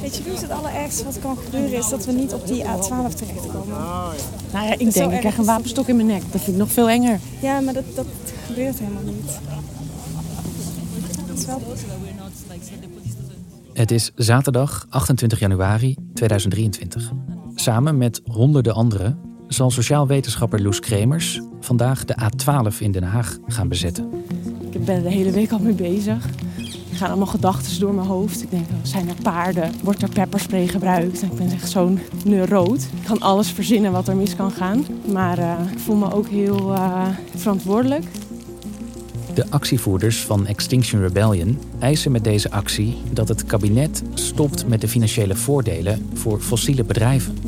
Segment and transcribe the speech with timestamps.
[0.00, 2.64] weet je, nu is het allerergste wat kan gebeuren is dat we niet op die
[2.64, 3.76] A12 terechtkomen.
[4.52, 6.22] Nou ja, ik denk, ik krijg een wapenstok in mijn nek.
[6.30, 7.18] Dat vind ik nog veel enger.
[7.40, 8.06] Ja, maar dat, dat
[8.46, 9.38] gebeurt helemaal niet.
[11.26, 11.62] Dat is wel...
[13.72, 17.12] Het is zaterdag 28 januari 2023.
[17.54, 23.38] Samen met honderden anderen zal sociaal wetenschapper Loes Kremers vandaag de A12 in Den Haag
[23.46, 24.10] gaan bezetten.
[24.70, 26.26] Ik ben er de hele week al mee bezig.
[26.98, 28.42] Er gaan allemaal gedachten door mijn hoofd.
[28.42, 29.72] Ik denk, zijn er paarden?
[29.82, 31.22] Wordt er pepperspray gebruikt?
[31.22, 32.82] Ik ben echt zo'n neuroot.
[32.82, 34.86] Ik kan alles verzinnen wat er mis kan gaan.
[35.12, 38.04] Maar eh, ik voel me ook heel eh, verantwoordelijk.
[39.34, 44.88] De actievoerders van Extinction Rebellion eisen met deze actie dat het kabinet stopt met de
[44.88, 47.38] financiële voordelen voor fossiele bedrijven.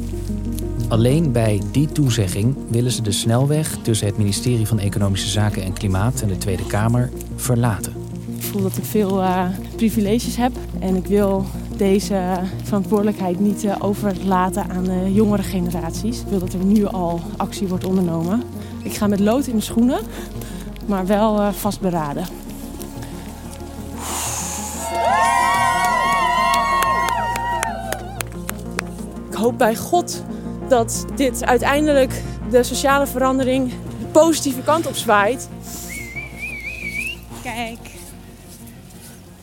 [0.88, 5.72] Alleen bij die toezegging willen ze de snelweg tussen het ministerie van Economische Zaken en
[5.72, 7.99] Klimaat en de Tweede Kamer verlaten.
[8.40, 9.44] Ik voel dat ik veel eh,
[9.76, 10.52] privileges heb.
[10.78, 11.44] En ik wil
[11.76, 16.20] deze verantwoordelijkheid niet eh, overlaten aan de jongere generaties.
[16.20, 18.42] Ik wil dat er nu al actie wordt ondernomen.
[18.82, 20.00] Ik ga met lood in de schoenen,
[20.86, 22.26] maar wel eh, vastberaden.
[29.30, 30.24] Ik hoop bij God
[30.68, 33.68] dat dit uiteindelijk de sociale verandering
[34.00, 35.48] de positieve kant op zwaait.
[37.42, 37.89] Kijk.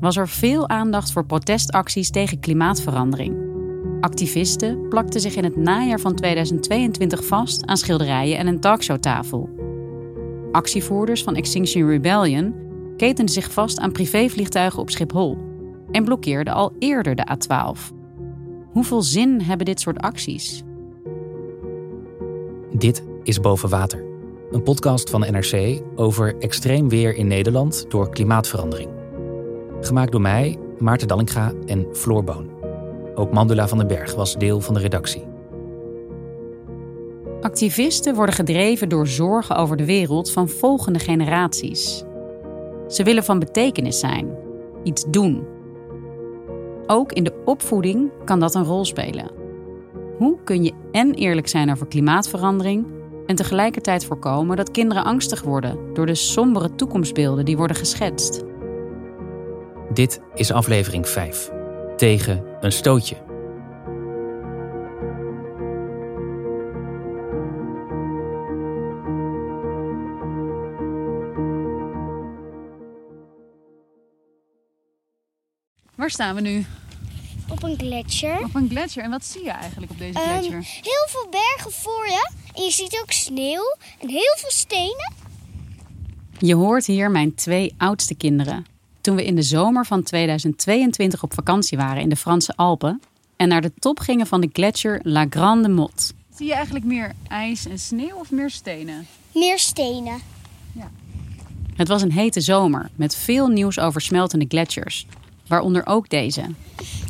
[0.00, 3.44] was er veel aandacht voor protestacties tegen klimaatverandering.
[4.00, 9.50] Activisten plakten zich in het najaar van 2022 vast aan schilderijen en een talkshowtafel.
[10.52, 12.54] Actievoerders van Extinction Rebellion
[12.96, 15.38] ketenden zich vast aan privévliegtuigen op Schiphol
[15.90, 17.94] en blokkeerden al eerder de A12.
[18.72, 20.62] Hoeveel zin hebben dit soort acties?
[22.72, 24.04] Dit is Boven Water,
[24.50, 29.05] een podcast van NRC over extreem weer in Nederland door klimaatverandering.
[29.80, 32.50] Gemaakt door mij, Maarten Dallinga en Floor Boon.
[33.14, 35.24] Ook Mandela van den Berg was deel van de redactie.
[37.40, 42.04] Activisten worden gedreven door zorgen over de wereld van volgende generaties.
[42.88, 44.36] Ze willen van betekenis zijn,
[44.82, 45.46] iets doen.
[46.86, 49.30] Ook in de opvoeding kan dat een rol spelen.
[50.18, 52.86] Hoe kun je en eerlijk zijn over klimaatverandering
[53.26, 58.44] en tegelijkertijd voorkomen dat kinderen angstig worden door de sombere toekomstbeelden die worden geschetst?
[59.96, 61.50] Dit is aflevering 5.
[61.96, 63.16] Tegen een stootje.
[75.94, 76.64] Waar staan we nu?
[77.50, 78.38] Op een gletsjer.
[78.44, 79.04] Op een gletsjer.
[79.04, 80.66] En wat zie je eigenlijk op deze Ehm, gletsjer?
[80.82, 82.30] heel veel bergen voor je.
[82.54, 85.12] En je ziet ook sneeuw en heel veel stenen.
[86.38, 88.75] Je hoort hier mijn twee oudste kinderen.
[89.06, 93.00] Toen we in de zomer van 2022 op vakantie waren in de Franse Alpen
[93.36, 96.12] en naar de top gingen van de gletsjer La Grande Motte.
[96.36, 99.06] Zie je eigenlijk meer ijs en sneeuw of meer stenen?
[99.34, 100.18] Meer stenen.
[101.76, 105.06] Het was een hete zomer met veel nieuws over smeltende gletsjers,
[105.46, 106.42] waaronder ook deze.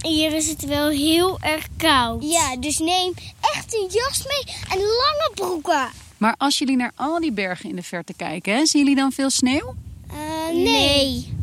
[0.01, 2.31] Hier is het wel heel erg koud.
[2.31, 5.89] Ja, dus neem echt een jas mee en lange broeken.
[6.17, 9.13] Maar als jullie naar al die bergen in de verte kijken, hè, zien jullie dan
[9.13, 9.75] veel sneeuw?
[10.11, 11.35] Eh, nee.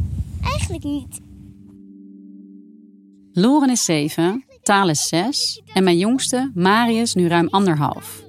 [0.44, 1.20] Eigenlijk niet.
[3.32, 8.24] Loren is zeven, Taal is zes en mijn jongste, Marius, nu ruim anderhalf.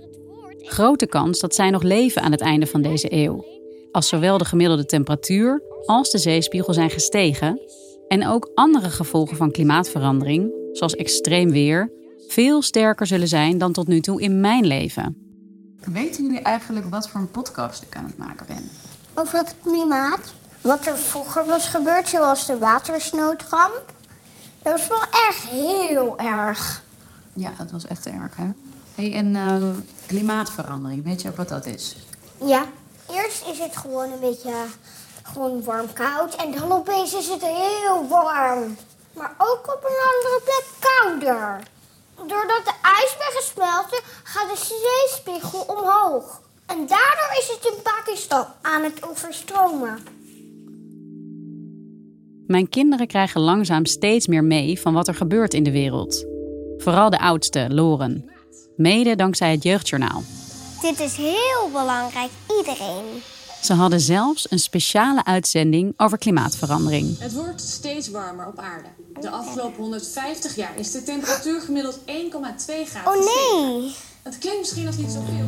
[0.58, 3.44] Grote kans dat zij nog leven aan het einde van deze eeuw.
[3.92, 7.60] Als zowel de gemiddelde temperatuur als de zeespiegel zijn gestegen
[8.08, 11.92] en ook andere gevolgen van klimaatverandering, zoals extreem weer,
[12.28, 15.16] veel sterker zullen zijn dan tot nu toe in mijn leven.
[15.92, 18.70] Weten jullie eigenlijk wat voor een podcast ik aan het maken ben?
[19.14, 20.34] Over het klimaat.
[20.64, 23.92] Wat er vroeger was gebeurd, zoals de watersnoodramp.
[24.62, 26.82] Dat was wel echt heel erg.
[27.32, 28.50] Ja, dat was echt erg, hè?
[28.94, 29.68] Hey, en uh,
[30.06, 31.96] klimaatverandering, weet je ook wat dat is?
[32.44, 32.64] Ja,
[33.10, 34.52] eerst is het gewoon een beetje
[35.22, 38.76] gewoon warm-koud en dan opeens is het heel warm.
[39.12, 41.60] Maar ook op een andere plek kouder.
[42.16, 46.40] Doordat de ijsbergen smelten, gaat de zeespiegel omhoog.
[46.66, 50.22] En daardoor is het in Pakistan aan het overstromen.
[52.46, 56.24] Mijn kinderen krijgen langzaam steeds meer mee van wat er gebeurt in de wereld.
[56.78, 58.30] Vooral de oudste, Loren.
[58.76, 60.22] Mede dankzij het Jeugdjournaal.
[60.80, 63.04] Dit is heel belangrijk, iedereen.
[63.62, 67.18] Ze hadden zelfs een speciale uitzending over klimaatverandering.
[67.18, 68.88] Het wordt steeds warmer op aarde.
[69.20, 73.12] De afgelopen 150 jaar is de temperatuur gemiddeld 1,2 graden.
[73.12, 73.94] Oh nee!
[74.22, 75.46] Het klinkt misschien nog niet zoveel.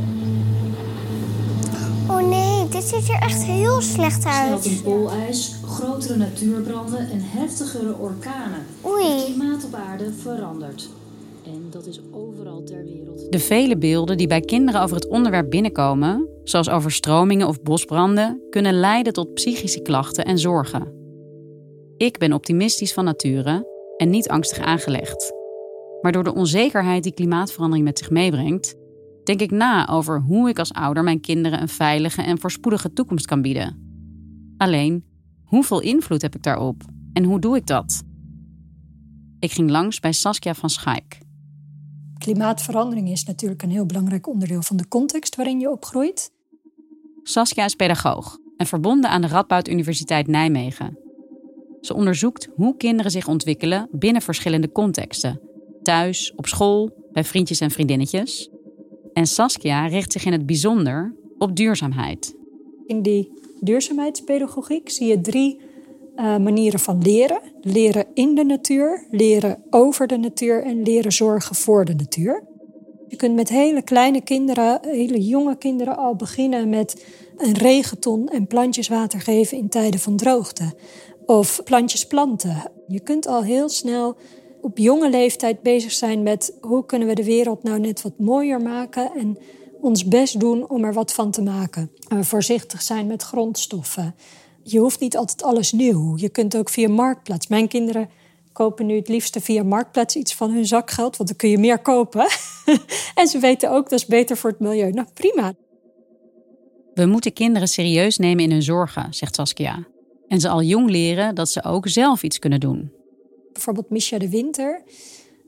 [2.76, 4.62] Dit ziet er echt heel slecht uit.
[4.62, 8.66] Smeltend poolijs, grotere natuurbranden en heftigere orkanen.
[8.86, 9.04] Oei.
[9.04, 10.88] Het klimaat op aarde verandert.
[11.44, 13.32] En dat is overal ter wereld.
[13.32, 18.74] De vele beelden die bij kinderen over het onderwerp binnenkomen, zoals overstromingen of bosbranden, kunnen
[18.74, 20.92] leiden tot psychische klachten en zorgen.
[21.96, 25.32] Ik ben optimistisch van nature en niet angstig aangelegd.
[26.00, 28.74] Maar door de onzekerheid die klimaatverandering met zich meebrengt,
[29.26, 33.26] denk ik na over hoe ik als ouder mijn kinderen een veilige en voorspoedige toekomst
[33.26, 33.84] kan bieden.
[34.56, 35.04] Alleen,
[35.44, 36.82] hoeveel invloed heb ik daarop
[37.12, 38.02] en hoe doe ik dat?
[39.38, 41.18] Ik ging langs bij Saskia van Schaik.
[42.18, 46.30] Klimaatverandering is natuurlijk een heel belangrijk onderdeel van de context waarin je opgroeit.
[47.22, 50.98] Saskia is pedagoog en verbonden aan de Radboud Universiteit Nijmegen.
[51.80, 55.40] Ze onderzoekt hoe kinderen zich ontwikkelen binnen verschillende contexten.
[55.82, 58.50] Thuis, op school, bij vriendjes en vriendinnetjes.
[59.16, 62.34] En Saskia richt zich in het bijzonder op duurzaamheid.
[62.86, 65.60] In die duurzaamheidspedagogiek zie je drie
[66.16, 71.56] uh, manieren van leren: leren in de natuur, leren over de natuur en leren zorgen
[71.56, 72.44] voor de natuur.
[73.08, 78.46] Je kunt met hele kleine kinderen, hele jonge kinderen al beginnen met een regenton en
[78.46, 80.74] plantjes water geven in tijden van droogte.
[81.26, 82.70] Of plantjes planten.
[82.86, 84.16] Je kunt al heel snel
[84.60, 88.60] op jonge leeftijd bezig zijn met hoe kunnen we de wereld nou net wat mooier
[88.60, 89.38] maken en
[89.80, 91.90] ons best doen om er wat van te maken.
[92.12, 94.14] Uh, voorzichtig zijn met grondstoffen.
[94.62, 96.16] Je hoeft niet altijd alles nieuw.
[96.16, 97.46] Je kunt ook via Marktplaats.
[97.46, 98.08] Mijn kinderen
[98.52, 101.78] kopen nu het liefste via Marktplaats iets van hun zakgeld, want dan kun je meer
[101.78, 102.26] kopen.
[103.14, 104.90] en ze weten ook dat is beter voor het milieu.
[104.90, 105.52] Nou, prima.
[106.94, 109.86] We moeten kinderen serieus nemen in hun zorgen, zegt Saskia.
[110.28, 112.92] En ze al jong leren dat ze ook zelf iets kunnen doen.
[113.56, 114.82] Bijvoorbeeld Misha de Winter,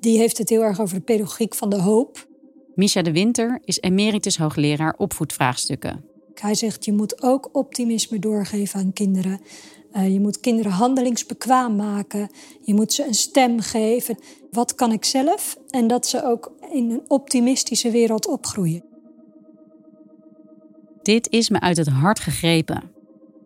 [0.00, 2.28] die heeft het heel erg over de pedagogiek van de hoop.
[2.74, 6.04] Misha de Winter is emeritus hoogleraar opvoedvraagstukken.
[6.34, 9.40] Hij zegt je moet ook optimisme doorgeven aan kinderen.
[9.92, 12.30] Uh, je moet kinderen handelingsbekwaam maken.
[12.62, 14.18] Je moet ze een stem geven.
[14.50, 15.58] Wat kan ik zelf?
[15.70, 18.84] En dat ze ook in een optimistische wereld opgroeien.
[21.02, 22.90] Dit is me uit het hart gegrepen.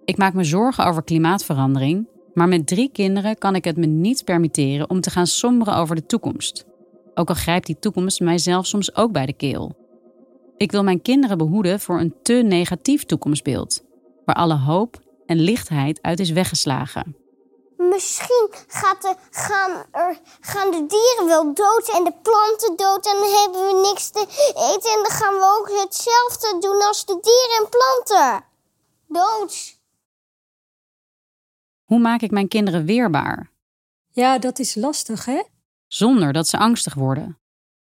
[0.05, 4.25] Ik maak me zorgen over klimaatverandering, maar met drie kinderen kan ik het me niet
[4.25, 6.65] permitteren om te gaan somberen over de toekomst.
[7.15, 9.77] Ook al grijpt die toekomst mijzelf soms ook bij de keel.
[10.57, 13.83] Ik wil mijn kinderen behoeden voor een te negatief toekomstbeeld,
[14.25, 17.17] waar alle hoop en lichtheid uit is weggeslagen.
[17.77, 23.41] Misschien gaat gaan, er, gaan de dieren wel dood en de planten dood en dan
[23.41, 27.57] hebben we niks te eten en dan gaan we ook hetzelfde doen als de dieren
[27.59, 28.45] en planten.
[29.09, 29.72] Dood.
[31.93, 33.51] Hoe maak ik mijn kinderen weerbaar?
[34.13, 35.43] Ja, dat is lastig, hè?
[35.87, 37.39] Zonder dat ze angstig worden.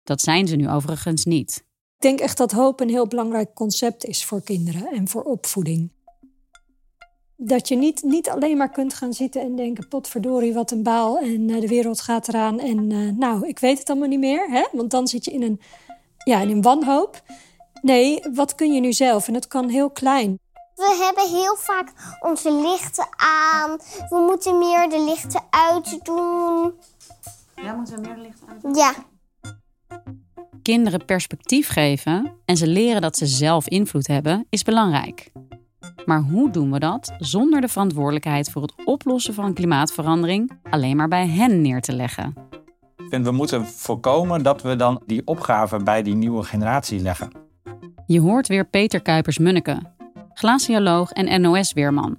[0.04, 1.64] Dat zijn ze nu overigens niet.
[1.96, 5.92] Ik denk echt dat hoop een heel belangrijk concept is voor kinderen en voor opvoeding.
[7.36, 11.20] Dat je niet, niet alleen maar kunt gaan zitten en denken: potverdorie, wat een baal
[11.20, 12.60] en uh, de wereld gaat eraan.
[12.60, 14.50] En uh, nou, ik weet het allemaal niet meer.
[14.50, 14.64] Hè?
[14.72, 15.60] Want dan zit je in een,
[16.24, 17.24] ja, in een wanhoop.
[17.82, 19.28] Nee, wat kun je nu zelf?
[19.28, 20.40] En dat kan heel klein.
[20.76, 23.78] We hebben heel vaak onze lichten aan.
[24.10, 26.74] We moeten meer de lichten uitdoen.
[27.56, 28.76] Ja, moeten we meer de lichten uitdoen?
[28.76, 28.94] Ja.
[30.62, 35.32] Kinderen perspectief geven en ze leren dat ze zelf invloed hebben, is belangrijk.
[36.06, 41.08] Maar hoe doen we dat zonder de verantwoordelijkheid voor het oplossen van klimaatverandering alleen maar
[41.08, 42.34] bij hen neer te leggen?
[42.98, 47.32] Ik vind we moeten voorkomen dat we dan die opgave bij die nieuwe generatie leggen.
[48.06, 49.80] Je hoort weer Peter Kuipers-Munneke,
[50.34, 52.16] glacioloog en NOS-weerman.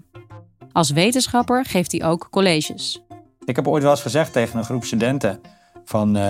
[0.72, 3.02] Als wetenschapper geeft hij ook colleges.
[3.44, 5.40] Ik heb ooit wel eens gezegd tegen een groep studenten
[5.84, 6.16] van...
[6.16, 6.22] Uh,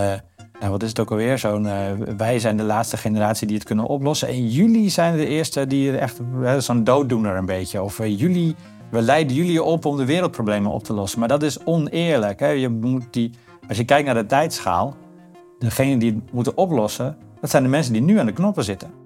[0.61, 1.39] nou, wat is het ook alweer?
[1.39, 4.29] Zo'n, uh, wij zijn de laatste generatie die het kunnen oplossen.
[4.29, 6.21] En jullie zijn de eerste die echt...
[6.59, 7.83] Zo'n dooddoener een beetje.
[7.83, 8.57] Of jullie,
[8.91, 11.19] we leiden jullie op om de wereldproblemen op te lossen.
[11.19, 12.41] Maar dat is oneerlijk.
[12.41, 12.49] Hè?
[12.49, 13.31] Je moet die,
[13.69, 14.97] als je kijkt naar de tijdschaal...
[15.59, 19.04] degene die het moeten oplossen, dat zijn de mensen die nu aan de knoppen zitten.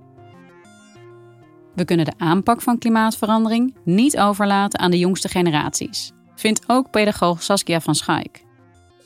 [1.79, 7.43] We kunnen de aanpak van klimaatverandering niet overlaten aan de jongste generaties, vindt ook pedagoog
[7.43, 8.45] Saskia van Schaik.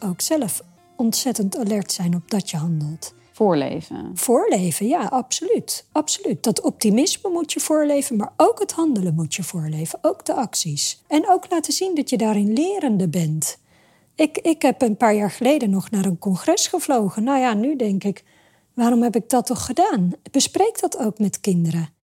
[0.00, 0.62] Ook zelf
[0.97, 3.14] ontzettend alert zijn op dat je handelt.
[3.33, 4.11] Voorleven.
[4.14, 5.87] Voorleven, ja, absoluut.
[5.93, 6.43] absoluut.
[6.43, 9.99] Dat optimisme moet je voorleven, maar ook het handelen moet je voorleven.
[10.02, 11.02] Ook de acties.
[11.09, 13.59] En ook laten zien dat je daarin lerende bent.
[14.14, 17.25] Ik, ik heb een paar jaar geleden nog naar een congres gevlogen.
[17.25, 18.25] Nou ja, nu denk ik,
[18.75, 20.12] waarom heb ik dat toch gedaan?
[20.31, 22.00] Bespreek dat ook met kinderen.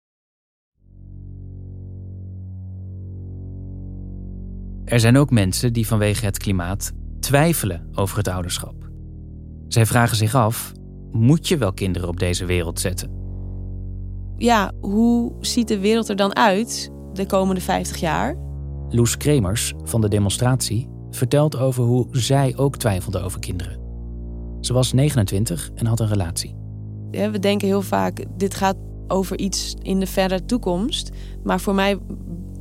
[4.92, 8.75] Er zijn ook mensen die vanwege het klimaat twijfelen over het ouderschap.
[9.68, 10.72] Zij vragen zich af:
[11.12, 13.11] moet je wel kinderen op deze wereld zetten?
[14.37, 18.37] Ja, hoe ziet de wereld er dan uit de komende 50 jaar?
[18.88, 23.80] Loes Kremers van de demonstratie vertelt over hoe zij ook twijfelde over kinderen.
[24.61, 26.54] Ze was 29 en had een relatie.
[27.11, 28.76] We denken heel vaak, dit gaat
[29.08, 31.11] over iets in de verre toekomst.
[31.44, 31.99] Maar voor mij,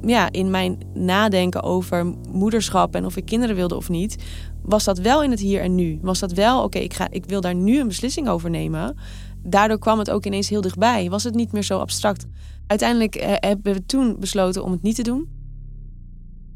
[0.05, 4.15] ja, in mijn nadenken over moederschap en of ik kinderen wilde of niet,
[4.61, 5.99] was dat wel in het hier en nu.
[6.01, 8.97] Was dat wel, oké, ik ik, ik wil daar nu een beslissing over nemen.
[9.43, 11.09] Daardoor kwam het ook ineens heel dichtbij.
[11.09, 12.25] Was het niet meer zo abstract.
[12.67, 15.29] Uiteindelijk eh, hebben we toen besloten om het niet te doen.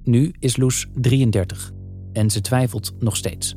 [0.03, 1.71] Nu is Loes 33
[2.13, 3.55] en ze twijfelt nog steeds.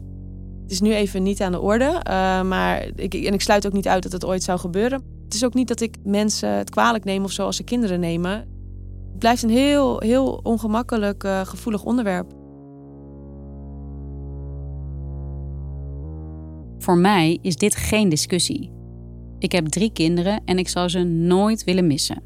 [0.62, 3.72] Het is nu even niet aan de orde, uh, maar ik, en ik sluit ook
[3.72, 5.02] niet uit dat het ooit zou gebeuren.
[5.24, 8.00] Het is ook niet dat ik mensen het kwalijk neem of zo als ze kinderen
[8.00, 8.57] nemen.
[9.18, 12.32] Het blijft een heel, heel ongemakkelijk, uh, gevoelig onderwerp.
[16.78, 18.72] Voor mij is dit geen discussie.
[19.38, 22.22] Ik heb drie kinderen en ik zou ze nooit willen missen.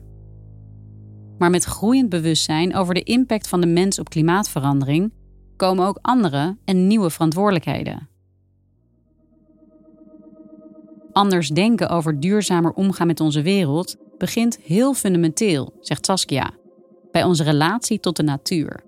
[1.38, 5.12] Maar met groeiend bewustzijn over de impact van de mens op klimaatverandering
[5.56, 8.08] komen ook andere en nieuwe verantwoordelijkheden.
[11.12, 16.60] Anders denken over duurzamer omgaan met onze wereld begint heel fundamenteel, zegt Saskia,
[17.12, 18.82] bij onze relatie tot de natuur.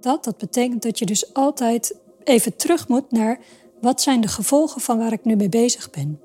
[0.00, 3.38] Dat, dat betekent dat je dus altijd even terug moet naar
[3.80, 6.20] wat zijn de gevolgen van waar ik nu mee bezig ben.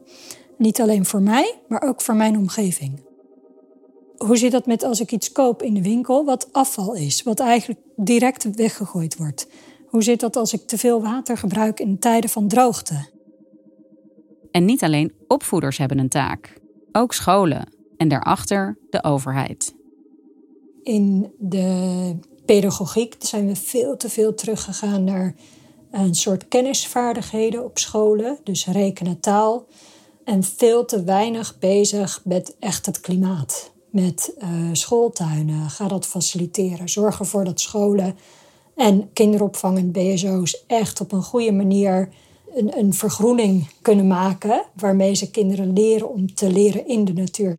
[0.57, 3.01] Niet alleen voor mij, maar ook voor mijn omgeving.
[4.17, 7.39] Hoe zit dat met als ik iets koop in de winkel wat afval is, wat
[7.39, 9.47] eigenlijk direct weggegooid wordt?
[9.85, 13.07] Hoe zit dat als ik te veel water gebruik in tijden van droogte?
[14.51, 16.59] En niet alleen opvoeders hebben een taak,
[16.91, 19.73] ook scholen en daarachter de overheid.
[20.89, 22.15] In de
[22.45, 25.35] pedagogiek zijn we veel te veel teruggegaan naar
[25.91, 29.67] een soort kennisvaardigheden op scholen, dus rekenen taal.
[30.23, 33.71] En veel te weinig bezig met echt het klimaat.
[33.91, 36.89] Met uh, schooltuinen, ga dat faciliteren.
[36.89, 38.15] Zorg ervoor dat scholen
[38.75, 42.09] en kinderopvang en BSO's echt op een goede manier
[42.55, 44.65] een, een vergroening kunnen maken.
[44.75, 47.57] Waarmee ze kinderen leren om te leren in de natuur.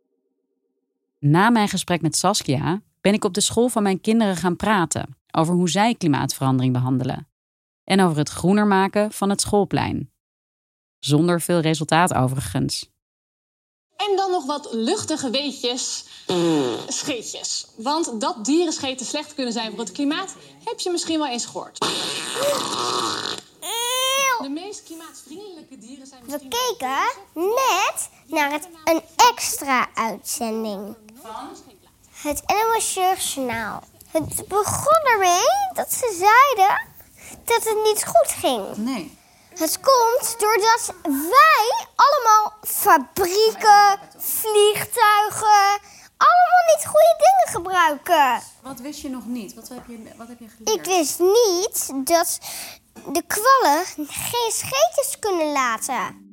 [1.18, 5.16] Na mijn gesprek met Saskia ben ik op de school van mijn kinderen gaan praten
[5.30, 7.28] over hoe zij klimaatverandering behandelen
[7.84, 10.12] en over het groener maken van het schoolplein.
[10.98, 12.90] Zonder veel resultaat overigens.
[13.96, 16.04] En dan nog wat luchtige weetjes,
[16.88, 17.66] scheetjes.
[17.76, 21.78] Want dat dierenscheten slecht kunnen zijn voor het klimaat, heb je misschien wel eens gehoord.
[24.42, 30.96] De meest klimaatvriendelijke dieren zijn We keken net naar het, een extra uitzending.
[32.22, 32.94] Het NOS
[33.34, 33.82] Journaal.
[34.10, 36.86] Het begon ermee dat ze zeiden
[37.44, 38.76] dat het niet goed ging.
[38.76, 39.18] Nee.
[39.48, 45.80] Het komt doordat wij allemaal fabrieken, vliegtuigen,
[46.16, 48.42] allemaal niet goede dingen gebruiken.
[48.62, 49.54] Wat wist je nog niet?
[49.54, 50.78] Wat heb je, wat heb je geleerd?
[50.78, 52.38] Ik wist niet dat
[53.12, 56.28] de kwallen geen scheetjes kunnen laten.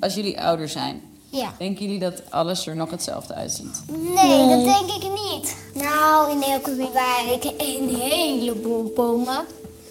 [0.00, 1.54] Als jullie ouder zijn, Ja.
[1.58, 3.82] denken jullie dat alles er nog hetzelfde uitziet?
[4.14, 5.56] Nee, dat denk ik niet.
[5.74, 9.44] Nou, in elke wijk een heleboel bomen.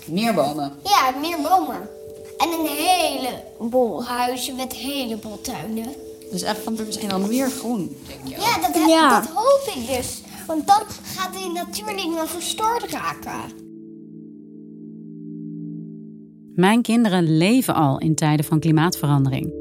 [0.06, 0.72] Meer bomen.
[0.84, 1.90] Ja, meer bomen.
[2.38, 5.88] En een heleboel huizen met een heleboel tuinen.
[6.32, 8.42] Dus echt, want er zijn dan meer groen, denk je.
[8.42, 9.20] Ja, dat, Ja.
[9.20, 10.22] dat hoop ik dus.
[10.48, 13.62] Want dan gaat die natuur niet meer verstoord raken.
[16.56, 19.54] Mijn kinderen leven al in tijden van klimaatverandering.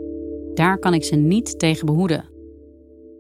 [0.55, 2.31] Daar kan ik ze niet tegen behoeden.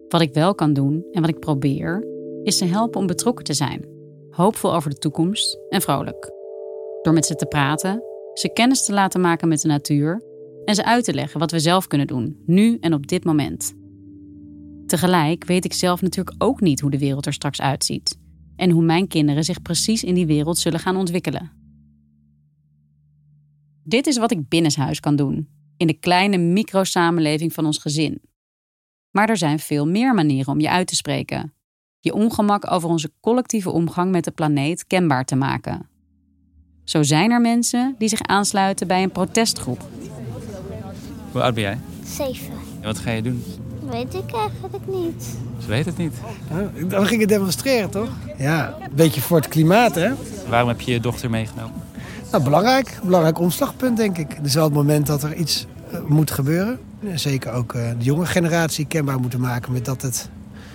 [0.09, 2.07] Wat ik wel kan doen en wat ik probeer,
[2.43, 3.87] is ze helpen om betrokken te zijn,
[4.31, 6.31] hoopvol over de toekomst en vrolijk.
[7.03, 8.03] Door met ze te praten,
[8.35, 10.23] ze kennis te laten maken met de natuur
[10.65, 13.75] en ze uit te leggen wat we zelf kunnen doen, nu en op dit moment.
[14.87, 18.19] Tegelijk weet ik zelf natuurlijk ook niet hoe de wereld er straks uitziet
[18.57, 21.51] en hoe mijn kinderen zich precies in die wereld zullen gaan ontwikkelen.
[23.85, 25.49] Dit is wat ik binnenshuis kan doen.
[25.83, 28.21] In de kleine microsamenleving van ons gezin.
[29.11, 31.55] Maar er zijn veel meer manieren om je uit te spreken.
[32.01, 35.89] Je ongemak over onze collectieve omgang met de planeet kenbaar te maken.
[36.85, 39.89] Zo zijn er mensen die zich aansluiten bij een protestgroep.
[41.33, 41.79] Hoe oud ben jij?
[42.05, 42.55] Zeven.
[42.81, 43.45] En wat ga je doen?
[43.91, 45.37] Weet ik eigenlijk niet.
[45.61, 46.15] Ze weet het niet.
[46.51, 48.11] Nou, dan ging het demonstreren, toch?
[48.39, 50.13] Ja, een beetje voor het klimaat, hè?
[50.49, 51.83] Waarom heb je je dochter meegenomen?
[52.31, 52.99] Nou, belangrijk.
[53.03, 54.33] Belangrijk omslagpunt, denk ik.
[54.33, 55.67] Het is wel het moment dat er iets
[56.07, 56.79] moet gebeuren.
[57.15, 60.29] Zeker ook uh, de jonge generatie kenbaar moeten maken met dat, het,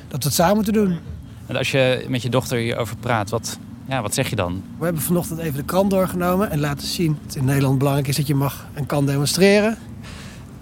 [0.07, 0.97] dat we het samen moeten doen.
[1.45, 4.63] En als je met je dochter hierover praat, wat, ja, wat zeg je dan?
[4.77, 8.07] We hebben vanochtend even de krant doorgenomen en laten zien dat het in Nederland belangrijk
[8.07, 9.77] is dat je mag en kan demonstreren.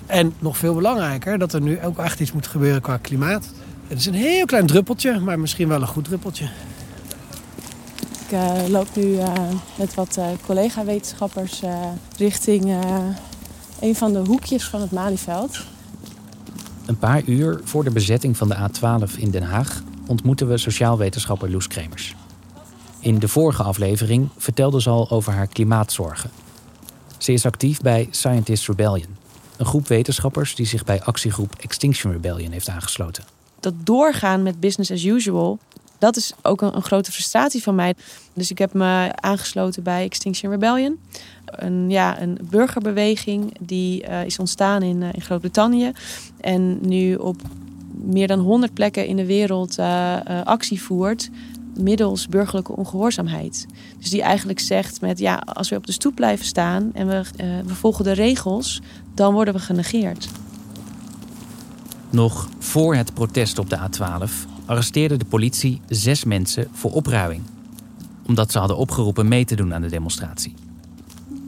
[0.05, 3.49] En nog veel belangrijker, dat er nu ook echt iets moet gebeuren qua klimaat.
[3.87, 6.45] Het is een heel klein druppeltje, maar misschien wel een goed druppeltje.
[8.25, 9.33] Ik uh, loop nu uh,
[9.77, 11.61] met wat uh, collega-wetenschappers
[12.17, 12.73] richting
[13.85, 15.59] een van de hoekjes van het Malieveld.
[16.85, 21.51] Een paar uur voor de bezetting van de A12 in Den Haag ontmoeten we sociaalwetenschapper
[21.51, 22.15] Loes Kremers.
[22.99, 26.29] In de vorige aflevering vertelde ze al over haar klimaatzorgen.
[27.17, 29.15] Ze is actief bij Scientist Rebellion,
[29.57, 33.23] een groep wetenschappers die zich bij actiegroep Extinction Rebellion heeft aangesloten.
[33.59, 35.59] Dat doorgaan met business as usual,
[35.97, 37.93] dat is ook een, grote frustratie van mij.
[38.33, 40.99] Dus ik heb me aangesloten bij Extinction Rebellion.
[41.45, 45.91] Een, ja, een burgerbeweging die uh, is ontstaan in, uh, in Groot-Brittannië.
[46.41, 47.41] En nu op
[47.91, 51.29] meer dan 100 plekken in de wereld uh, actie voert
[51.77, 53.65] middels burgerlijke ongehoorzaamheid.
[53.99, 57.23] Dus die eigenlijk zegt met ja, als we op de stoep blijven staan en we,
[57.65, 58.81] we volgen de regels,
[59.13, 60.27] dan worden we genegeerd.
[62.09, 67.41] Nog voor het protest op de A12 arresteerde de politie zes mensen voor opruiming.
[68.27, 70.53] Omdat ze hadden opgeroepen mee te doen aan de demonstratie.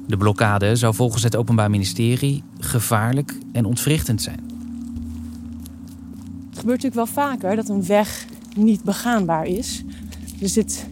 [0.07, 4.39] De blokkade zou volgens het Openbaar Ministerie gevaarlijk en ontwrichtend zijn.
[6.49, 9.83] Het gebeurt natuurlijk wel vaker dat een weg niet begaanbaar is.
[10.39, 10.87] Dus dit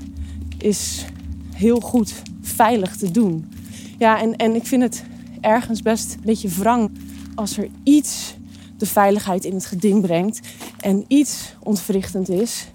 [0.57, 1.05] is
[1.53, 3.49] heel goed veilig te doen.
[3.97, 5.03] Ja, en, en ik vind het
[5.41, 6.91] ergens best een beetje wrang
[7.35, 8.35] als er iets
[8.77, 10.39] de veiligheid in het geding brengt
[10.85, 12.65] en iets ontwrichtend is,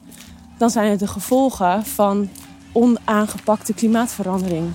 [0.59, 2.31] dan zijn het de gevolgen van
[2.73, 4.73] onaangepakte klimaatverandering.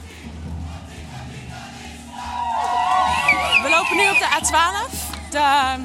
[3.63, 5.75] We lopen nu op de A12, de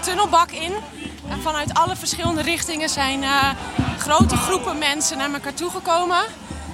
[0.00, 0.72] tunnelbak in.
[1.28, 3.50] En vanuit alle verschillende richtingen zijn uh,
[3.98, 6.24] grote groepen mensen naar elkaar toegekomen.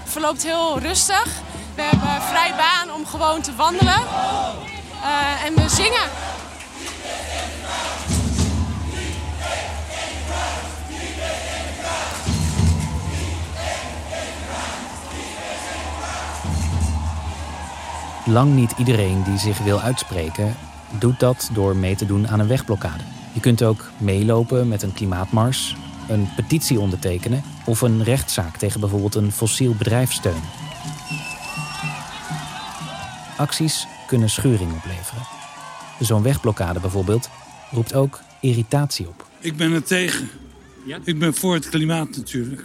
[0.03, 1.40] Het verloopt heel rustig.
[1.75, 4.01] We hebben vrij baan om gewoon te wandelen.
[5.03, 6.11] Uh, en we zingen.
[18.29, 20.55] Lang niet iedereen die zich wil uitspreken,
[20.99, 23.03] doet dat door mee te doen aan een wegblokkade.
[23.33, 25.77] Je kunt ook meelopen met een klimaatmars,
[26.09, 30.43] een petitie ondertekenen of een rechtszaak tegen bijvoorbeeld een fossiel bedrijf steunen.
[33.37, 35.23] Acties kunnen scheuring opleveren.
[36.01, 37.29] Zo'n wegblokkade bijvoorbeeld
[37.71, 39.27] roept ook irritatie op.
[39.41, 40.29] Ik ben er tegen.
[40.85, 40.99] Ja?
[41.05, 42.65] Ik ben voor het klimaat natuurlijk.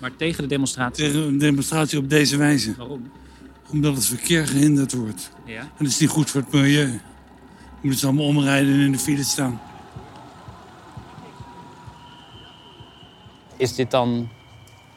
[0.00, 1.04] Maar tegen de demonstratie?
[1.04, 2.74] Tegen een demonstratie op deze wijze.
[2.76, 3.10] Waarom?
[3.70, 5.30] Omdat het verkeer gehinderd wordt.
[5.44, 5.60] Ja?
[5.60, 7.00] En dat is niet goed voor het milieu.
[7.80, 9.60] Je moet ze allemaal omrijden en in de file staan.
[13.56, 14.28] Is dit dan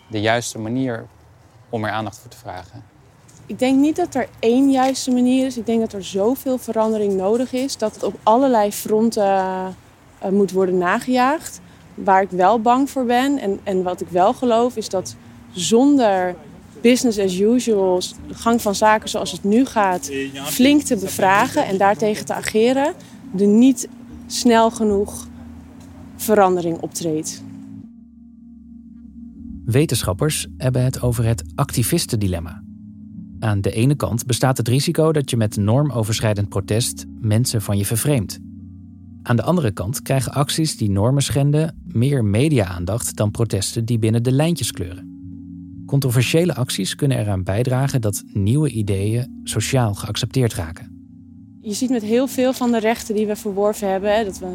[0.07, 1.07] de juiste manier
[1.69, 2.83] om er aandacht voor te vragen?
[3.45, 5.57] Ik denk niet dat er één juiste manier is.
[5.57, 10.51] Ik denk dat er zoveel verandering nodig is dat het op allerlei fronten uh, moet
[10.51, 11.59] worden nagejaagd.
[11.93, 15.15] Waar ik wel bang voor ben en, en wat ik wel geloof is dat
[15.51, 16.35] zonder
[16.81, 21.77] business as usual, de gang van zaken zoals het nu gaat, flink te bevragen en
[21.77, 22.93] daartegen te ageren,
[23.37, 23.89] er niet
[24.27, 25.27] snel genoeg
[26.15, 27.43] verandering optreedt.
[29.65, 32.63] Wetenschappers hebben het over het activistendilemma.
[33.39, 37.85] Aan de ene kant bestaat het risico dat je met normoverschrijdend protest mensen van je
[37.85, 38.39] vervreemdt.
[39.23, 44.23] Aan de andere kant krijgen acties die normen schenden meer media-aandacht dan protesten die binnen
[44.23, 45.08] de lijntjes kleuren.
[45.89, 51.07] Controversiële acties kunnen eraan bijdragen dat nieuwe ideeën sociaal geaccepteerd raken.
[51.61, 54.45] Je ziet met heel veel van de rechten die we verworven hebben, dat we,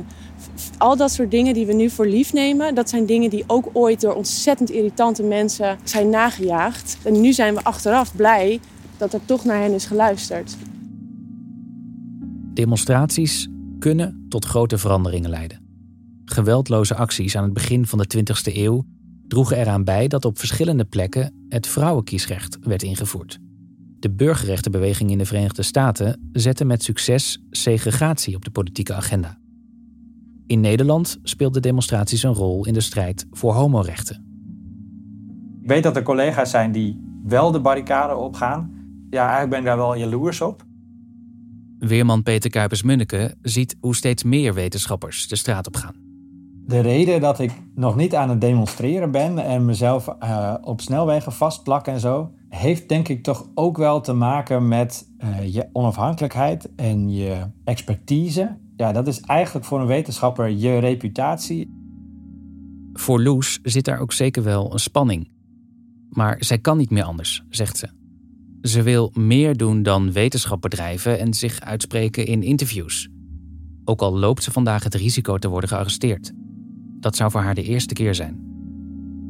[0.78, 3.70] al dat soort dingen die we nu voor lief nemen, dat zijn dingen die ook
[3.72, 6.98] ooit door ontzettend irritante mensen zijn nagejaagd.
[7.02, 8.60] En nu zijn we achteraf blij
[8.96, 10.56] dat er toch naar hen is geluisterd.
[12.52, 15.60] Demonstraties kunnen tot grote veranderingen leiden.
[16.24, 18.84] Geweldloze acties aan het begin van de 20e eeuw
[19.34, 23.38] droegen eraan bij dat op verschillende plekken het vrouwenkiesrecht werd ingevoerd.
[23.98, 29.38] De burgerrechtenbeweging in de Verenigde Staten zette met succes segregatie op de politieke agenda.
[30.46, 34.16] In Nederland speelden demonstraties een rol in de strijd voor homorechten.
[35.62, 38.70] Ik weet dat er collega's zijn die wel de barricade opgaan.
[39.10, 40.64] Ja, eigenlijk ben ik daar wel jaloers op.
[41.78, 46.03] Weerman Peter Kuipers-Munneke ziet hoe steeds meer wetenschappers de straat op gaan.
[46.66, 51.32] De reden dat ik nog niet aan het demonstreren ben en mezelf uh, op snelwegen
[51.32, 56.74] vastplak en zo, heeft denk ik toch ook wel te maken met uh, je onafhankelijkheid
[56.76, 58.56] en je expertise.
[58.76, 61.82] Ja, dat is eigenlijk voor een wetenschapper je reputatie.
[62.92, 65.28] Voor Loes zit daar ook zeker wel een spanning.
[66.08, 67.88] Maar zij kan niet meer anders, zegt ze.
[68.60, 73.08] Ze wil meer doen dan wetenschap bedrijven en zich uitspreken in interviews.
[73.84, 76.32] Ook al loopt ze vandaag het risico te worden gearresteerd.
[77.04, 78.52] Dat zou voor haar de eerste keer zijn.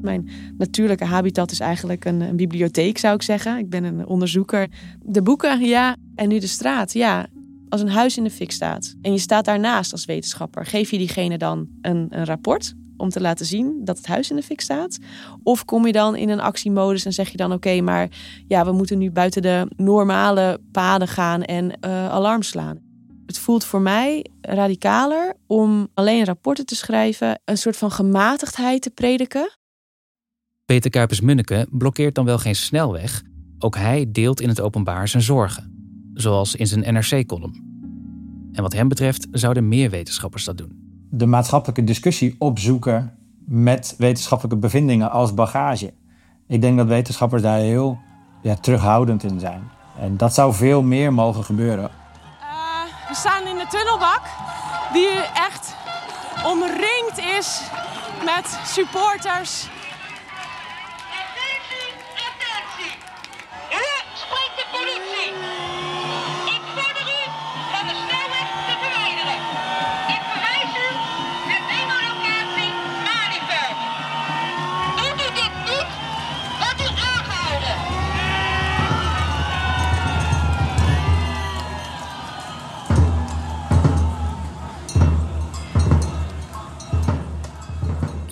[0.02, 3.58] Mijn natuurlijke habitat is eigenlijk een, een, bibliotheek, zou ik zeggen.
[3.58, 4.68] Ik ben een onderzoeker.
[5.02, 5.96] De boeken, ja.
[6.14, 7.26] En nu de straat, ja.
[7.68, 10.98] Als een huis in de fik staat en je staat daarnaast als wetenschapper, geef je
[10.98, 14.60] diegene dan een, een rapport om te laten zien dat het huis in de fik
[14.60, 14.98] staat?
[15.42, 18.08] Of kom je dan in een actiemodus en zeg je dan: oké, maar
[18.48, 22.83] ja, we moeten nu buiten de normale paden gaan en uh, alarm slaan?
[23.26, 28.90] Het voelt voor mij radicaler om alleen rapporten te schrijven, een soort van gematigdheid te
[28.90, 29.56] prediken.
[30.64, 33.22] Peter Kuipers-Munneke blokkeert dan wel geen snelweg.
[33.58, 35.72] Ook hij deelt in het openbaar zijn zorgen,
[36.14, 37.72] zoals in zijn NRC-column.
[38.52, 40.84] En wat hem betreft zouden meer wetenschappers dat doen
[41.18, 43.12] de maatschappelijke discussie opzoeken
[43.44, 45.92] met wetenschappelijke bevindingen als bagage.
[46.48, 47.98] Ik denk dat wetenschappers daar heel
[48.42, 49.62] ja, terughoudend in zijn.
[50.00, 51.90] En dat zou veel meer mogen gebeuren.
[53.14, 54.20] We staan in de tunnelbak,
[54.92, 55.74] die echt
[56.44, 57.60] omringd is
[58.24, 59.66] met supporters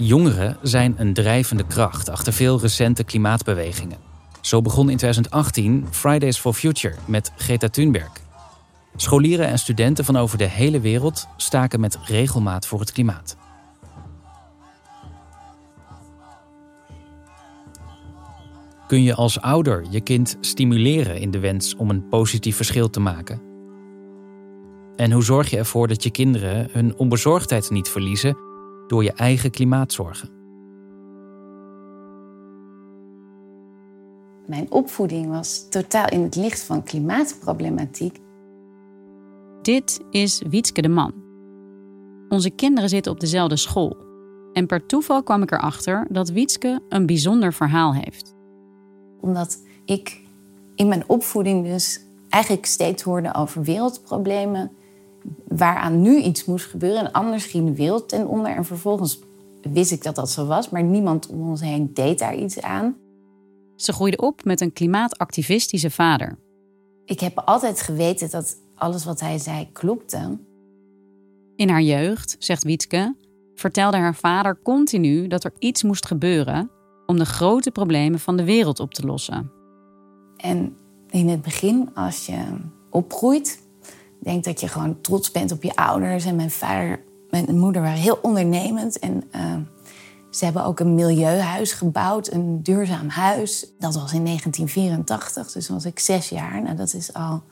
[0.05, 3.99] Jongeren zijn een drijvende kracht achter veel recente klimaatbewegingen.
[4.41, 8.11] Zo begon in 2018 Fridays for Future met Greta Thunberg.
[8.97, 13.37] Scholieren en studenten van over de hele wereld staken met regelmaat voor het klimaat.
[18.87, 23.01] Kun je als ouder je kind stimuleren in de wens om een positief verschil te
[23.01, 23.43] maken?
[24.97, 28.51] En hoe zorg je ervoor dat je kinderen hun onbezorgdheid niet verliezen
[28.93, 30.29] door je eigen klimaatzorgen.
[34.47, 38.19] Mijn opvoeding was totaal in het licht van klimaatproblematiek.
[39.63, 41.13] Dit is Wietske de Man.
[42.29, 43.97] Onze kinderen zitten op dezelfde school.
[44.53, 48.35] En per toeval kwam ik erachter dat Wietske een bijzonder verhaal heeft.
[49.21, 50.21] Omdat ik
[50.75, 54.71] in mijn opvoeding dus eigenlijk steeds hoorde over wereldproblemen
[55.49, 57.05] waaraan nu iets moest gebeuren.
[57.05, 58.57] En anders ging de wereld ten onder.
[58.57, 59.19] En vervolgens
[59.63, 62.97] wist ik dat dat zo was, maar niemand om ons heen deed daar iets aan.
[63.77, 66.39] Ze groeide op met een klimaatactivistische vader.
[67.05, 70.39] Ik heb altijd geweten dat alles wat hij zei klopte.
[71.57, 73.17] In haar jeugd, zegt Wietke,
[73.55, 76.71] vertelde haar vader continu dat er iets moest gebeuren
[77.07, 79.51] om de grote problemen van de wereld op te lossen.
[80.37, 80.77] En
[81.11, 82.45] in het begin, als je
[82.91, 83.63] opgroeit,
[84.25, 86.25] denk dat je gewoon trots bent op je ouders.
[86.25, 87.01] En mijn vader
[87.33, 88.99] mijn moeder waren heel ondernemend.
[88.99, 89.57] En uh,
[90.31, 93.73] ze hebben ook een milieuhuis gebouwd, een duurzaam huis.
[93.79, 96.63] Dat was in 1984, dus was ik zes jaar.
[96.63, 97.43] Nou, dat is al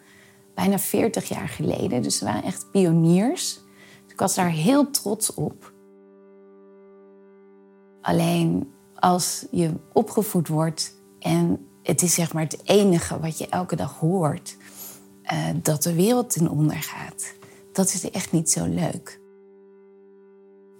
[0.54, 2.02] bijna 40 jaar geleden.
[2.02, 3.54] Dus ze waren echt pioniers.
[4.02, 5.72] Dus ik was daar heel trots op.
[8.00, 13.76] Alleen als je opgevoed wordt en het is zeg maar het enige wat je elke
[13.76, 14.56] dag hoort
[15.24, 17.34] uh, dat de wereld ten onder gaat.
[17.72, 19.20] Dat is echt niet zo leuk.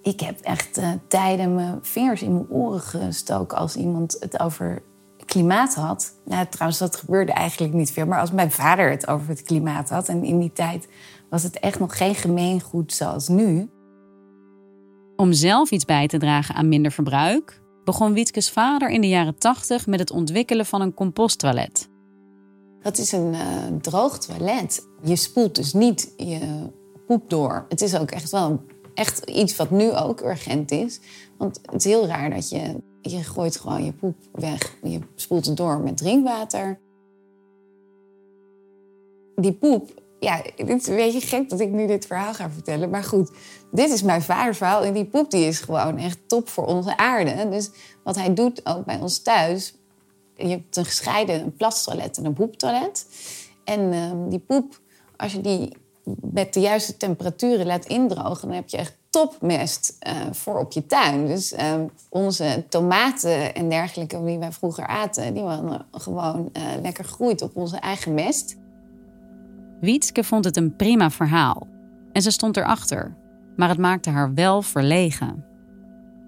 [0.03, 4.83] Ik heb echt uh, tijden mijn vingers in mijn oren gestoken als iemand het over
[5.31, 6.15] klimaat had.
[6.25, 8.07] Nou, trouwens, dat gebeurde eigenlijk niet veel.
[8.07, 10.09] Maar als mijn vader het over het klimaat had.
[10.09, 10.89] En in die tijd
[11.31, 13.71] was het echt nog geen gemeengoed zoals nu.
[15.17, 19.39] Om zelf iets bij te dragen aan minder verbruik, begon Wietkes vader in de jaren
[19.39, 21.90] 80 met het ontwikkelen van een composttoilet.
[22.83, 24.87] Dat is een uh, droog toilet.
[25.03, 26.69] Je spoelt dus niet je
[27.07, 27.67] poep door.
[27.69, 28.61] Het is ook echt wel
[28.95, 31.01] echt iets wat nu ook urgent is.
[31.39, 34.77] Want het is heel raar dat je, je gooit gewoon je poep weg.
[34.83, 36.79] Je spoelt het door met drinkwater.
[39.41, 42.91] die poep, ja, dit is een beetje gek dat ik nu dit verhaal ga vertellen.
[42.91, 43.31] Maar goed,
[43.71, 44.83] dit is mijn vaders verhaal.
[44.83, 47.49] En die poep die is gewoon echt top voor onze aarde.
[47.49, 47.71] Dus
[48.05, 49.75] wat hij doet ook bij ons thuis.
[50.41, 53.07] Je hebt een gescheiden een plastoilet en een poeptoilet.
[53.65, 54.81] En ehm, die poep,
[55.17, 55.77] als je die
[56.21, 58.49] met de juiste temperaturen laat indrogen...
[58.49, 61.27] dan heb je echt topmest uh, voor op je tuin.
[61.27, 65.35] Dus ehm, onze tomaten en dergelijke die wij vroeger aten...
[65.35, 68.57] die waren gewoon uh, lekker groeit op onze eigen mest.
[69.81, 71.67] Wietske vond het een prima verhaal.
[72.13, 73.17] En ze stond erachter.
[73.57, 75.45] Maar het maakte haar wel verlegen.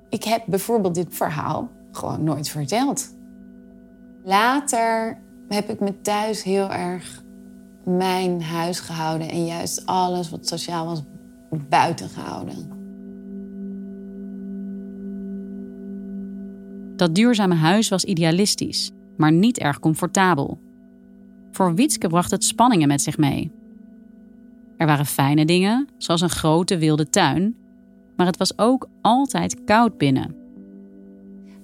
[0.09, 3.15] Ik heb bijvoorbeeld dit verhaal gewoon nooit verteld.
[4.25, 7.23] Later heb ik me thuis heel erg
[7.85, 11.03] mijn huis gehouden en juist alles wat sociaal was
[11.69, 12.81] buiten gehouden.
[16.97, 20.61] Dat duurzame huis was idealistisch, maar niet erg comfortabel.
[21.51, 23.53] Voor Wietske bracht het spanningen met zich mee.
[24.77, 27.57] Er waren fijne dingen, zoals een grote wilde tuin,
[28.17, 30.42] maar het was ook altijd koud binnen.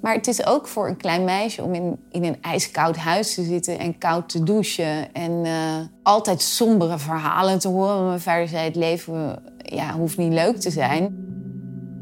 [0.01, 3.43] Maar het is ook voor een klein meisje om in, in een ijskoud huis te
[3.43, 5.13] zitten en koud te douchen.
[5.15, 8.07] En uh, altijd sombere verhalen te horen.
[8.07, 11.27] Mijn vader zei: het leven ja, hoeft niet leuk te zijn.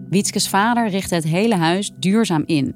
[0.09, 2.75] Wietskes vader richtte het hele huis duurzaam in.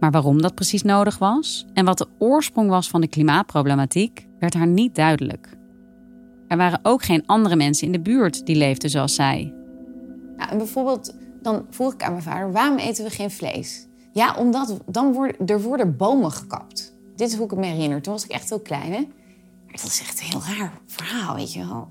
[0.00, 4.54] Maar waarom dat precies nodig was en wat de oorsprong was van de klimaatproblematiek, werd
[4.54, 5.56] haar niet duidelijk.
[6.48, 9.54] Er waren ook geen andere mensen in de buurt die leefden zoals zij.
[10.36, 13.86] Ja, en bijvoorbeeld, dan vroeg ik aan mijn vader: waarom eten we geen vlees?
[14.14, 16.94] Ja, omdat dan worden, er worden bomen gekapt.
[17.16, 18.02] Dit is hoe ik me herinner.
[18.02, 18.92] Toen was ik echt heel klein.
[18.92, 19.08] Hè?
[19.66, 21.88] Dat is echt een heel raar verhaal, weet je wel.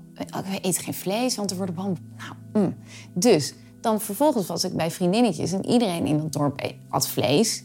[0.50, 2.14] We eten geen vlees, want er worden bomen...
[2.16, 2.74] Nou, mm.
[3.14, 5.52] Dus, dan vervolgens was ik bij vriendinnetjes...
[5.52, 7.62] en iedereen in dat dorp e-, had vlees.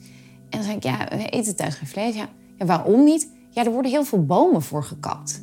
[0.49, 2.15] En dan zei ik, ja, we eten thuis geen vlees.
[2.15, 3.31] Ja, ja waarom niet?
[3.49, 5.41] Ja, er worden heel veel bomen voor gekapt.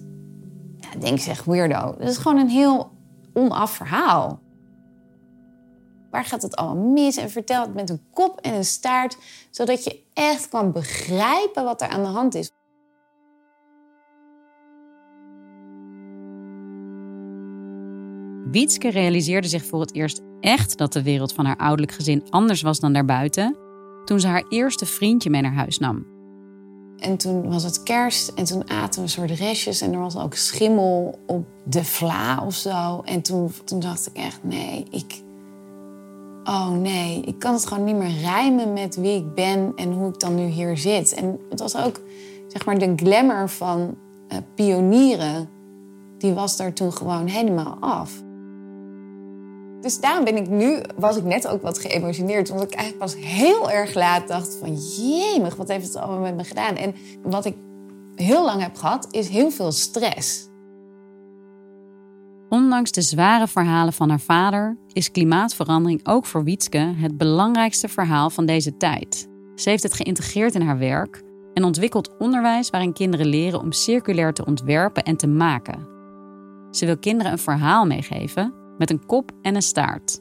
[0.78, 1.94] Ja, denk zeg, weirdo.
[1.98, 2.90] Dat is gewoon een heel
[3.32, 4.40] onaf verhaal.
[6.16, 7.16] Waar gaat het allemaal mis?
[7.16, 9.16] En vertel het met een kop en een staart,
[9.50, 12.50] zodat je echt kan begrijpen wat er aan de hand is.
[18.50, 22.62] Wietske realiseerde zich voor het eerst echt dat de wereld van haar ouderlijk gezin anders
[22.62, 23.56] was dan daarbuiten,
[24.04, 26.06] toen ze haar eerste vriendje mee naar huis nam.
[26.98, 30.16] En toen was het kerst en toen aten we een soort restjes en er was
[30.16, 33.00] ook schimmel op de vla of zo.
[33.04, 35.24] En toen, toen dacht ik echt, nee, ik,
[36.48, 40.08] oh nee, ik kan het gewoon niet meer rijmen met wie ik ben en hoe
[40.08, 41.14] ik dan nu hier zit.
[41.14, 42.00] En het was ook,
[42.48, 43.94] zeg maar, de glamour van
[44.28, 45.48] uh, pionieren,
[46.18, 48.24] die was daar toen gewoon helemaal af.
[49.80, 52.50] Dus daarom ben ik nu, was ik net ook wat geëmotioneerd.
[52.50, 54.74] Omdat ik eigenlijk pas heel erg laat dacht van...
[54.74, 56.76] jemig, wat heeft het allemaal met me gedaan?
[56.76, 57.56] En wat ik
[58.14, 60.48] heel lang heb gehad, is heel veel stress.
[62.48, 64.76] Ondanks de zware verhalen van haar vader...
[64.92, 69.28] is klimaatverandering ook voor Wietske het belangrijkste verhaal van deze tijd.
[69.54, 71.22] Ze heeft het geïntegreerd in haar werk...
[71.54, 75.88] en ontwikkelt onderwijs waarin kinderen leren om circulair te ontwerpen en te maken.
[76.70, 80.20] Ze wil kinderen een verhaal meegeven met een kop en een staart.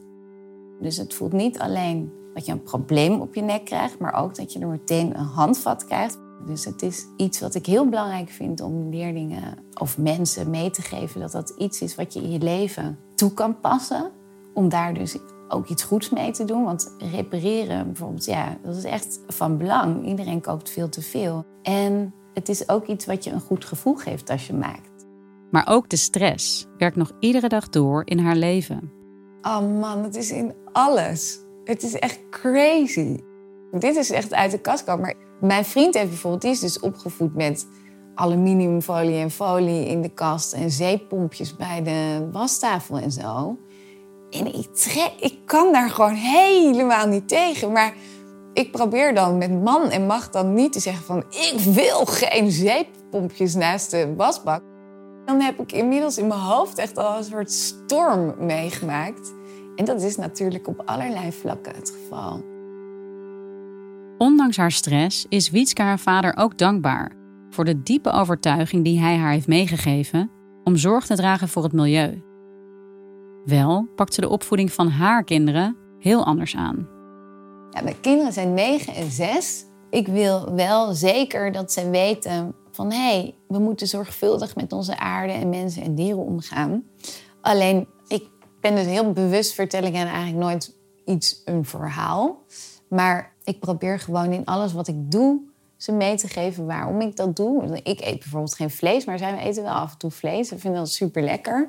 [0.80, 4.34] Dus het voelt niet alleen dat je een probleem op je nek krijgt, maar ook
[4.34, 6.18] dat je er meteen een handvat krijgt.
[6.44, 10.82] Dus het is iets wat ik heel belangrijk vind om leerlingen of mensen mee te
[10.82, 11.20] geven.
[11.20, 14.10] Dat dat iets is wat je in je leven toe kan passen.
[14.54, 15.18] Om daar dus
[15.48, 16.64] ook iets goeds mee te doen.
[16.64, 20.06] Want repareren bijvoorbeeld, ja, dat is echt van belang.
[20.06, 21.44] Iedereen koopt veel te veel.
[21.62, 25.06] En het is ook iets wat je een goed gevoel geeft als je maakt.
[25.50, 28.90] Maar ook de stress werkt nog iedere dag door in haar leven.
[29.42, 31.38] Oh man, het is in alles.
[31.64, 33.20] Het is echt crazy.
[33.70, 35.00] Dit is echt uit de kast komen.
[35.00, 37.66] Maar mijn vriend heeft bijvoorbeeld, die is dus opgevoed met
[38.14, 43.58] aluminiumfolie en folie in de kast en zeepompjes bij de wastafel en zo.
[44.30, 44.68] En ik,
[45.20, 47.72] ik kan daar gewoon helemaal niet tegen.
[47.72, 47.94] Maar
[48.52, 51.24] ik probeer dan met man en macht dan niet te zeggen van...
[51.30, 54.62] ik wil geen zeepompjes naast de wasbak.
[55.24, 59.32] Dan heb ik inmiddels in mijn hoofd echt al een soort storm meegemaakt.
[59.76, 62.55] En dat is natuurlijk op allerlei vlakken het geval.
[64.18, 67.12] Ondanks haar stress is Wietske haar vader ook dankbaar
[67.50, 70.30] voor de diepe overtuiging die hij haar heeft meegegeven
[70.64, 72.22] om zorg te dragen voor het milieu.
[73.44, 76.88] Wel pakt ze de opvoeding van haar kinderen heel anders aan.
[77.70, 79.64] Ja, mijn kinderen zijn 9 en 6.
[79.90, 84.98] Ik wil wel zeker dat ze weten van hé, hey, we moeten zorgvuldig met onze
[84.98, 86.84] aarde en mensen en dieren omgaan.
[87.40, 88.28] Alleen, ik
[88.60, 92.44] ben dus heel bewust vertel ik hen eigenlijk nooit iets, een verhaal.
[92.88, 95.40] Maar ik probeer gewoon in alles wat ik doe
[95.76, 97.80] ze mee te geven waarom ik dat doe.
[97.82, 100.52] Ik eet bijvoorbeeld geen vlees, maar zij eten wel af en toe vlees.
[100.52, 101.68] Ik vind dat super lekker.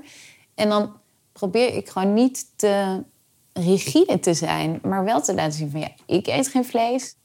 [0.55, 0.91] En dan
[1.31, 3.03] probeer ik gewoon niet te
[3.53, 7.15] rigide te zijn, maar wel te laten zien van ja, ik eet geen vlees.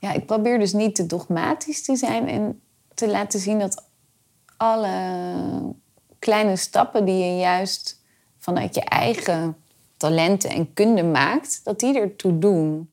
[0.00, 2.60] Ja, ik probeer dus niet te dogmatisch te zijn en
[2.94, 3.84] te laten zien dat
[4.56, 5.74] alle
[6.18, 8.02] kleine stappen die je juist
[8.38, 9.56] vanuit je eigen
[9.96, 12.91] talenten en kunde maakt, dat die ertoe doen.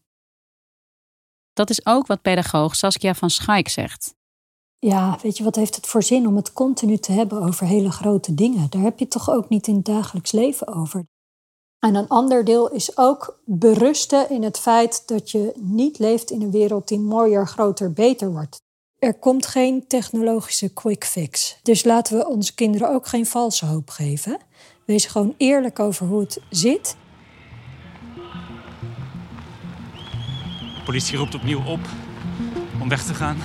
[1.59, 4.15] Dat is ook wat pedagoog Saskia van Schaik zegt.
[4.77, 7.91] Ja, weet je, wat heeft het voor zin om het continu te hebben over hele
[7.91, 8.69] grote dingen?
[8.69, 11.05] Daar heb je toch ook niet in het dagelijks leven over.
[11.79, 16.41] En een ander deel is ook berusten in het feit dat je niet leeft in
[16.41, 18.61] een wereld die mooier, groter, beter wordt.
[18.99, 21.59] Er komt geen technologische quick fix.
[21.63, 24.39] Dus laten we onze kinderen ook geen valse hoop geven.
[24.85, 26.95] Wees gewoon eerlijk over hoe het zit.
[30.79, 31.79] De politie roept opnieuw op
[32.79, 33.37] om weg te gaan.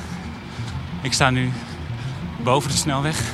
[1.03, 1.51] Ik sta nu
[2.43, 3.33] boven de snelweg.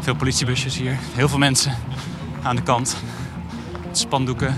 [0.00, 1.74] Veel politiebusjes hier, heel veel mensen
[2.42, 2.96] aan de kant.
[3.92, 4.56] Spandoeken.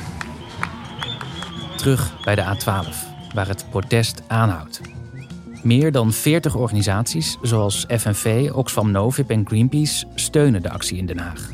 [1.76, 2.88] Terug bij de A12,
[3.34, 4.80] waar het protest aanhoudt.
[5.62, 11.18] Meer dan 40 organisaties, zoals FNV, Oxfam Novib en Greenpeace, steunen de actie in Den
[11.18, 11.50] Haag.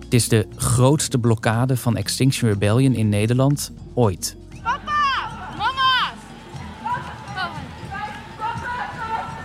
[0.00, 4.37] Het is de grootste blokkade van Extinction Rebellion in Nederland ooit.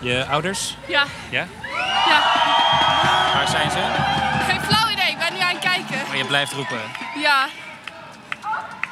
[0.03, 0.77] Je ouders?
[0.85, 1.05] Ja.
[1.29, 1.47] Ja?
[2.07, 2.21] Ja.
[3.33, 3.77] Waar zijn ze?
[4.47, 6.07] Geen flauw idee, ik ben nu aan het kijken.
[6.07, 6.81] Maar je blijft roepen.
[7.15, 7.47] Ja.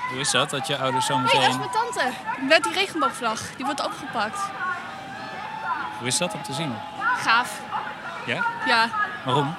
[0.10, 1.60] Hoe is dat, dat je ouders zo Hé, hey, dat is meteen...
[1.60, 2.12] mijn tante.
[2.48, 3.42] Met die regenboogvlag.
[3.56, 4.40] Die wordt opgepakt.
[5.98, 6.74] Hoe is dat om te zien?
[7.18, 7.60] Gaaf.
[8.26, 8.46] Ja?
[8.66, 8.90] Ja.
[9.26, 9.56] Waarom?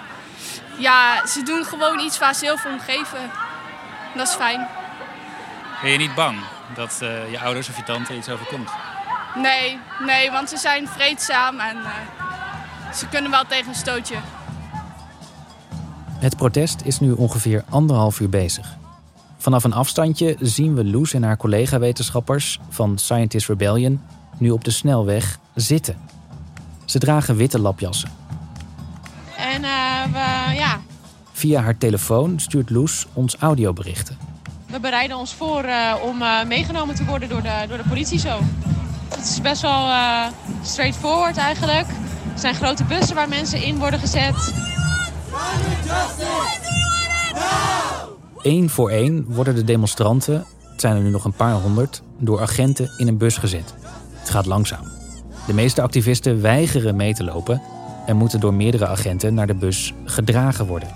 [0.77, 3.31] Ja, ze doen gewoon iets waar ze heel veel om geven.
[4.15, 4.69] Dat is fijn.
[5.83, 6.39] Ben je niet bang
[6.75, 8.71] dat eh, je ouders of je tante iets overkomt?
[9.35, 14.17] Nee, nee, want ze zijn vreedzaam en eh, ze kunnen wel tegen een stootje.
[16.19, 18.77] Het protest is nu ongeveer anderhalf uur bezig.
[19.39, 24.01] Vanaf een afstandje zien we Loes en haar collega-wetenschappers van Scientist Rebellion
[24.39, 25.97] nu op de snelweg zitten.
[26.85, 28.11] Ze dragen witte lapjassen.
[29.37, 30.81] En eh, we, ja,
[31.33, 34.19] Via haar telefoon stuurt Loes ons audioberichten.
[34.67, 38.19] we bereiden ons voor eh, om eh, meegenomen te worden door de, door de politie
[38.19, 38.39] zo.
[39.23, 40.27] Het is best wel eh,
[40.63, 41.89] straightforward eigenlijk.
[42.33, 44.55] Er zijn grote bussen waar mensen in worden gezet.
[48.43, 52.41] Eén voor één worden de demonstranten, het zijn er nu nog een paar honderd, door
[52.41, 53.75] agenten in een bus gezet.
[54.19, 54.85] Het gaat langzaam.
[55.47, 57.63] De meeste activisten weigeren mee te lopen
[58.07, 60.89] en moeten door meerdere agenten naar de bus gedragen worden.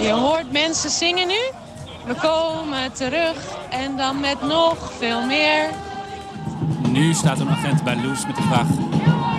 [0.00, 1.40] Je hoort mensen zingen nu.
[2.06, 5.70] We komen terug en dan met nog veel meer.
[6.98, 8.66] Nu staat een agent bij Loes met de vraag: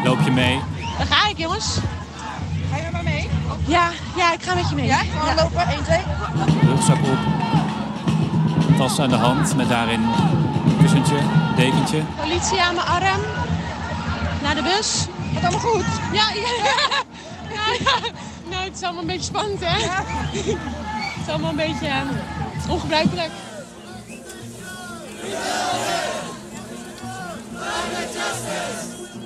[0.03, 0.59] loop je mee?
[0.97, 1.77] Daar ga ik, jongens.
[2.71, 3.29] Ga je met me mee?
[3.67, 4.85] Ja, ja, ik ga met je mee.
[4.85, 5.67] Ja, gewoon lopen.
[5.67, 5.99] 1, 2.
[6.61, 7.17] Rugzak op,
[8.77, 11.15] tas aan de hand met daarin een kussentje,
[11.55, 12.01] dekentje.
[12.21, 13.21] Politie aan mijn arm.
[14.41, 15.05] Naar de bus.
[15.33, 15.85] Gaat allemaal goed?
[16.11, 16.41] Ja, ja.
[17.55, 18.09] ja, ja.
[18.49, 19.87] Nou, het is allemaal een beetje spannend, hè?
[20.37, 23.31] Het is allemaal een beetje eh, ongebruikelijk.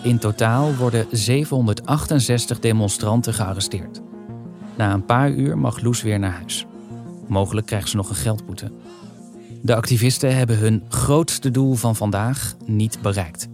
[0.04, 4.02] In totaal worden 768 demonstranten gearresteerd.
[4.78, 6.66] Na een paar uur mag Loes weer naar huis.
[7.28, 8.72] Mogelijk krijgt ze nog een geldboete.
[9.62, 13.48] De activisten hebben hun grootste doel van vandaag niet bereikt.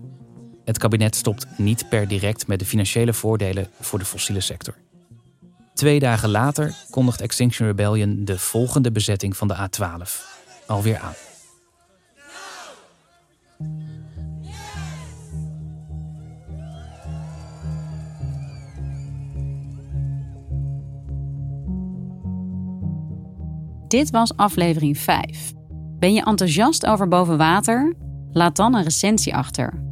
[0.66, 4.76] Het kabinet stopt niet per direct met de financiële voordelen voor de fossiele sector.
[5.74, 10.12] Twee dagen later kondigt Extinction Rebellion de volgende bezetting van de A12
[10.66, 11.14] alweer aan.
[23.90, 25.54] Dit was aflevering 5.
[26.00, 27.94] Ben je enthousiast over boven water?
[28.32, 29.84] Laat dan een recensie achter.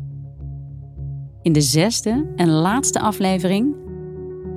[1.42, 3.76] In de zesde en laatste aflevering.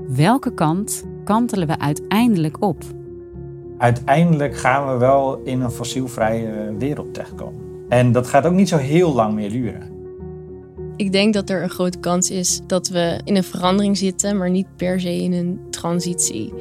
[0.08, 2.84] Welke kant kantelen we uiteindelijk op?
[3.78, 7.60] Uiteindelijk gaan we wel in een fossielvrije wereld terechtkomen.
[7.88, 9.90] En dat gaat ook niet zo heel lang meer duren.
[10.96, 14.50] Ik denk dat er een grote kans is dat we in een verandering zitten, maar
[14.50, 16.52] niet per se in een transitie.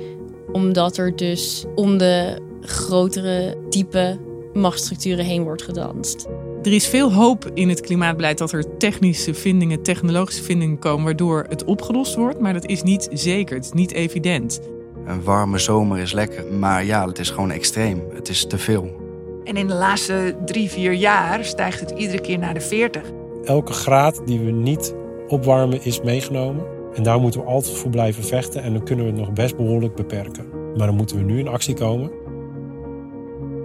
[0.52, 4.18] Omdat er dus om de grotere, diepe
[4.54, 6.28] machtsstructuren heen wordt gedanst.
[6.64, 11.46] Er is veel hoop in het klimaatbeleid dat er technische vindingen, technologische vindingen komen waardoor
[11.50, 14.60] het opgelost wordt, maar dat is niet zeker, het is niet evident.
[15.06, 18.04] Een warme zomer is lekker, maar ja, het is gewoon extreem.
[18.14, 19.08] Het is te veel.
[19.44, 23.02] En in de laatste drie, vier jaar stijgt het iedere keer naar de 40.
[23.44, 24.94] elke graad die we niet
[25.28, 26.64] opwarmen is meegenomen.
[26.96, 29.58] En daar moeten we altijd voor blijven vechten en dan kunnen we het nog best
[29.58, 30.46] behoorlijk beperken.
[30.78, 32.12] Maar dan moeten we nu in actie komen.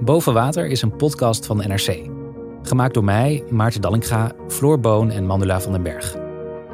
[0.05, 1.99] Boven Water is een podcast van NRC.
[2.63, 6.17] Gemaakt door mij, Maarten Dallinga, Floor Boon en Mandula van den Berg.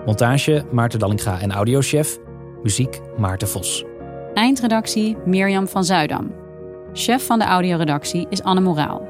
[0.06, 2.18] Montage Maarten Dallinga en audiochef.
[2.62, 3.84] Muziek Maarten Vos.
[4.34, 6.32] Eindredactie Mirjam van Zuidam.
[6.92, 9.08] Chef van de audioredactie is Anne Moraal.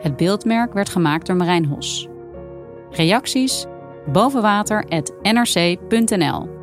[0.00, 2.08] Het beeldmerk werd gemaakt door Marijn Hos.
[2.90, 3.66] Reacties
[4.12, 6.57] bovenwater.nrc.nl